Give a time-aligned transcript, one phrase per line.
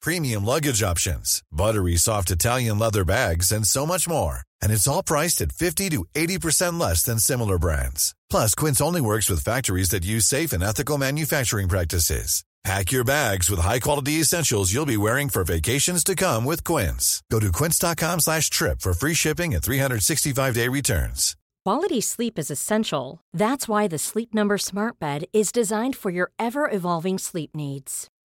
[0.00, 4.40] premium luggage options, buttery soft Italian leather bags, and so much more.
[4.62, 8.14] And it's all priced at 50 to 80% less than similar brands.
[8.30, 12.44] Plus, Quince only works with factories that use safe and ethical manufacturing practices.
[12.64, 17.22] Pack your bags with high-quality essentials you'll be wearing for vacations to come with Quince.
[17.30, 21.36] Go to quince.com slash trip for free shipping and 365-day returns.
[21.64, 23.20] Quality sleep is essential.
[23.32, 28.08] That's why the Sleep Number Smart Bed is designed for your ever-evolving sleep needs.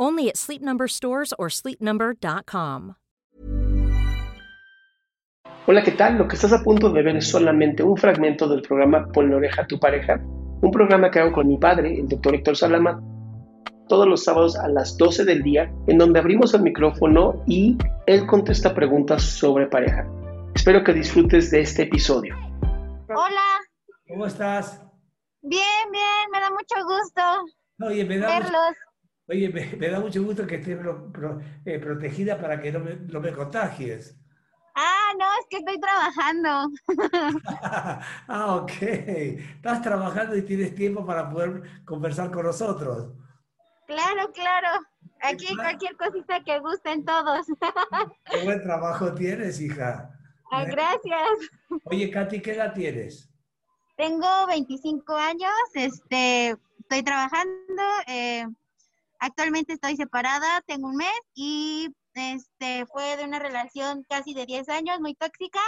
[0.00, 2.94] Only at Sleep Number stores or sleepnumber.com.
[5.66, 6.16] Hola, ¿qué tal?
[6.16, 9.62] Lo que estás a punto de ver es solamente un fragmento del programa Ponle oreja
[9.62, 10.18] a tu pareja,
[10.62, 13.00] un programa que hago con mi padre, el doctor Héctor Salama,
[13.88, 17.76] todos los sábados a las 12 del día, en donde abrimos el micrófono y
[18.06, 20.08] él contesta preguntas sobre pareja.
[20.54, 22.34] Espero que disfrutes de este episodio.
[23.08, 23.60] Hola,
[24.08, 24.82] ¿Cómo estás?
[25.42, 27.22] bien, bien, me da mucho gusto
[27.86, 28.89] Oye, me da, mucho, verlos.
[29.30, 32.80] Oye, me, me da mucho gusto que estés pro- pro- eh, protegida para que no
[32.80, 34.16] me, no me contagies.
[34.74, 36.70] Ah, no, es que estoy trabajando.
[38.28, 38.72] ah, ok.
[38.82, 43.12] Estás trabajando y tienes tiempo para poder conversar con nosotros.
[43.86, 44.68] Claro, claro.
[45.22, 45.62] Aquí Claro.
[45.62, 47.46] cualquier cosita que gusten todos.
[48.30, 50.10] Qué buen trabajo tienes, hija.
[50.50, 51.28] Ah, gracias.
[51.84, 53.28] Oye, Katy, ¿qué edad tienes?
[53.96, 58.46] Tengo 25 años, este, estoy trabajando, eh,
[59.20, 64.68] actualmente estoy separada, tengo un mes y este, fue de una relación casi de 10
[64.68, 65.60] años, muy tóxica.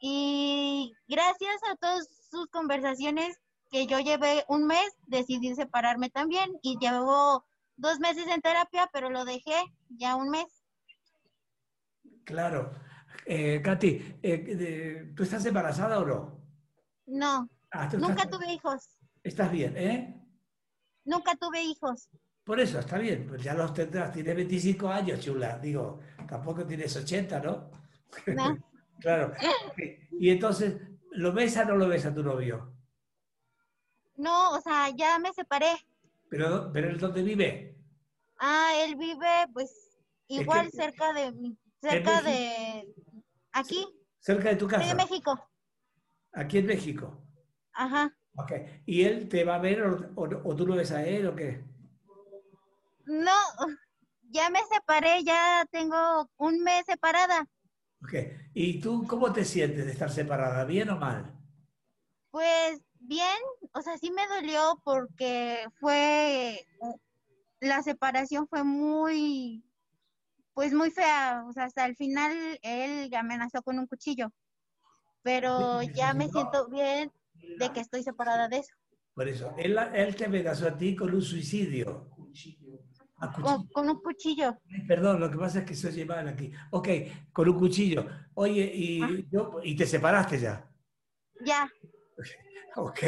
[0.00, 3.38] Y gracias a todas sus conversaciones
[3.70, 7.44] que yo llevé un mes, decidí separarme también y llevo
[7.76, 10.64] dos meses en terapia, pero lo dejé ya un mes.
[12.24, 12.72] Claro.
[13.26, 16.42] Eh, Katy, eh, ¿tú estás embarazada o no?
[17.06, 20.22] No, Ah, nunca estás, tuve hijos, estás bien, ¿eh?
[21.04, 22.10] nunca tuve hijos.
[22.44, 23.26] Por eso, está bien.
[23.26, 24.12] Pues ya los tendrás.
[24.12, 25.58] Tienes 25 años, chula.
[25.58, 27.70] Digo, tampoco tienes 80, ¿no?
[28.34, 28.58] No.
[29.02, 29.32] Claro.
[30.12, 30.76] Y entonces,
[31.10, 32.72] ¿lo ves o no lo ves a tu novio?
[34.14, 35.72] No, o sea, ya me separé.
[36.28, 37.76] ¿Pero, pero él dónde vive?
[38.38, 39.98] Ah, él vive pues
[40.28, 41.32] igual que- cerca de
[41.80, 42.94] cerca de
[43.50, 43.84] aquí,
[44.20, 44.94] Cerca de tu soy de casa.
[44.94, 45.48] México.
[46.34, 47.20] Aquí en México.
[47.72, 48.16] Ajá.
[48.36, 48.52] Ok.
[48.86, 51.34] ¿Y él te va a ver o, o- o tú lo ves a él o
[51.34, 51.64] qué?
[53.06, 53.32] No,
[54.30, 57.46] ya me separé, ya tengo un mes separada.
[58.02, 58.14] Ok.
[58.54, 60.64] ¿Y tú cómo te sientes de estar separada?
[60.64, 61.38] ¿Bien o mal?
[62.30, 63.36] Pues bien,
[63.72, 66.66] o sea, sí me dolió porque fue
[67.60, 69.64] la separación fue muy
[70.54, 74.30] pues muy fea, o sea, hasta el final él amenazó con un cuchillo.
[75.22, 77.10] Pero ya me siento bien
[77.58, 78.74] de que estoy separada de eso.
[79.14, 82.10] Por eso, él, él te amenazó a ti con un suicidio.
[83.22, 83.30] A.
[83.32, 84.58] Con, con un cuchillo.
[84.88, 86.50] Perdón, lo que pasa es que se oye mal aquí.
[86.70, 86.88] Ok,
[87.32, 88.04] con un cuchillo.
[88.34, 89.08] Oye, y, Ah.
[89.30, 90.68] yo- y te separaste ya.
[91.44, 91.70] Ya.
[92.76, 92.98] Ok,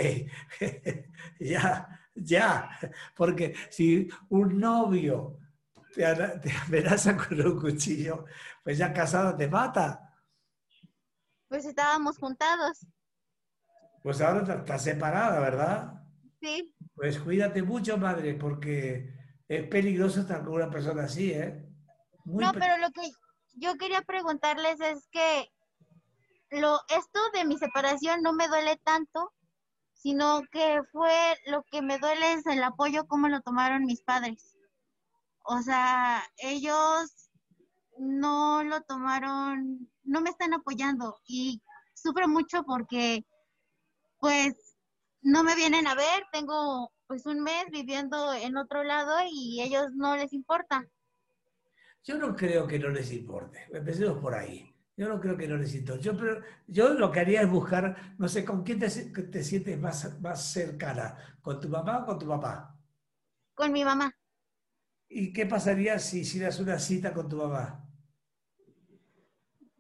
[1.40, 2.70] ya, ya.
[3.16, 5.38] Porque si un novio
[5.94, 8.24] te, amenaza con un cuchillo,
[8.62, 10.14] pues ya casada te mata.
[11.48, 12.86] Pues estábamos juntados.
[14.02, 16.02] Pues ahora está- estás separada, ¿verdad?
[16.40, 16.74] Sí.
[16.94, 19.13] Pues cuídate mucho, madre, porque
[19.48, 21.66] es peligroso estar con una persona así, ¿eh?
[22.24, 23.10] Muy No, pe- pero lo que
[23.54, 25.48] yo quería preguntarles es que
[26.50, 29.32] lo esto de mi separación no me duele tanto,
[29.92, 31.12] sino que fue
[31.46, 34.56] lo que me duele es el apoyo cómo lo tomaron mis padres.
[35.44, 37.30] O sea, ellos
[37.98, 41.60] no lo tomaron, no me están apoyando y
[41.94, 43.24] sufro mucho porque
[44.18, 44.54] pues
[45.24, 49.88] no me vienen a ver, tengo pues un mes viviendo en otro lado y ellos
[49.94, 50.86] no les importa.
[52.04, 53.66] Yo no creo que no les importe.
[53.72, 54.70] Empecemos por ahí.
[54.96, 55.96] Yo no creo que no necesito.
[55.96, 59.80] Yo, pero, yo lo que haría es buscar, no sé, ¿con quién te, te sientes
[59.80, 61.16] más, más cercana?
[61.40, 62.78] ¿Con tu mamá o con tu papá?
[63.54, 64.14] Con mi mamá.
[65.08, 67.88] ¿Y qué pasaría si hicieras una cita con tu mamá?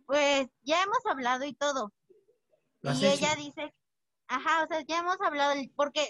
[0.06, 1.92] Pues ya hemos hablado y todo.
[2.82, 3.74] Y ella dice,
[4.28, 6.00] ajá, o sea, ya hemos hablado, porque,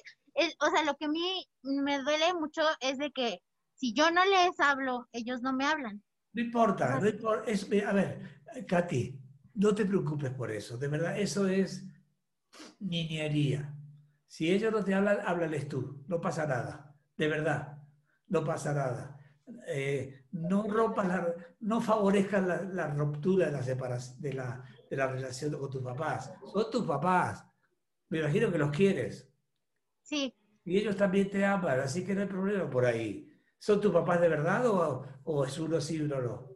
[0.61, 3.40] o sea, lo que a mí me duele mucho es de que
[3.75, 6.02] si yo no les hablo, ellos no me hablan.
[6.32, 9.20] No importa, no importa es, a ver, Katy,
[9.55, 11.84] no te preocupes por eso, de verdad, eso es
[12.81, 13.75] niñería.
[14.26, 17.78] Si ellos no te hablan, háblales tú, no pasa nada, de verdad,
[18.28, 19.19] no pasa nada.
[19.66, 25.06] Eh, no rompas la, no favorezcas la, ruptura de la, separación, de, la, de la
[25.06, 26.32] relación con tus papás.
[26.52, 27.44] Son tus papás.
[28.08, 29.30] Me imagino que los quieres.
[30.02, 30.34] Sí.
[30.64, 33.30] Y ellos también te aman, así que no hay problema por ahí.
[33.58, 36.54] ¿Son tus papás de verdad o, o es uno sí y uno no?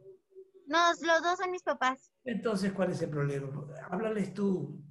[0.67, 2.11] No, los dos son mis papás.
[2.23, 3.49] Entonces, ¿cuál es el problema?
[3.89, 4.83] Háblales tú,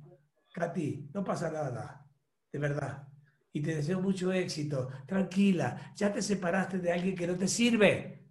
[0.53, 2.05] Katy, no pasa nada,
[2.53, 3.07] de verdad.
[3.53, 4.89] Y te deseo mucho éxito.
[5.07, 8.27] Tranquila, ya te separaste de alguien que no te sirve.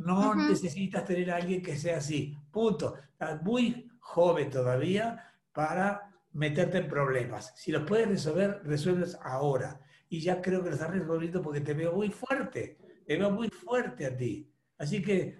[0.00, 2.36] No necesitas tener a alguien que sea así.
[2.50, 2.96] Punto.
[3.12, 7.52] Estás muy joven todavía para meterte en problemas.
[7.56, 9.80] Si los puedes resolver, resuelves ahora.
[10.08, 12.78] Y ya creo que lo estás resolviendo porque te veo muy fuerte.
[13.06, 14.50] Te veo muy fuerte a ti.
[14.78, 15.38] Así que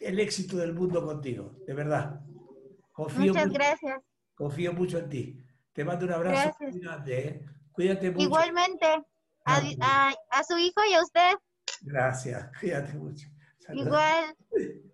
[0.00, 2.20] el éxito del mundo contigo, de verdad.
[2.92, 4.00] Confío Muchas gracias.
[4.34, 5.44] Confío mucho en ti.
[5.72, 6.56] Te mando un abrazo
[7.06, 7.44] ¿eh?
[7.72, 8.24] Cuídate mucho.
[8.24, 8.86] Igualmente.
[9.44, 11.34] A, su hijo y a usted.
[11.82, 12.50] Gracias.
[12.60, 13.28] Cuídate mucho.
[13.72, 14.34] Igual.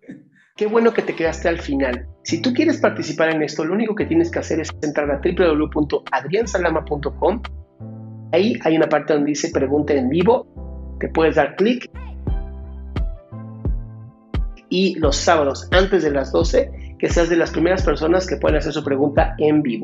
[0.57, 2.07] Qué bueno que te quedaste al final.
[2.23, 5.19] Si tú quieres participar en esto, lo único que tienes que hacer es entrar a
[5.19, 7.41] www.adriansalama.com.
[8.31, 10.95] Ahí hay una parte donde dice pregunta en vivo.
[10.97, 11.91] Te puedes dar clic
[14.69, 18.57] y los sábados antes de las 12 que seas de las primeras personas que pueden
[18.57, 19.83] hacer su pregunta en vivo.